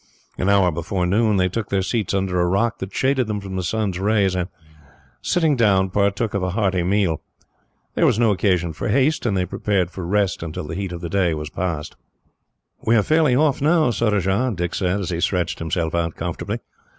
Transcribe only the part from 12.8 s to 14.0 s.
"We are fairly off now,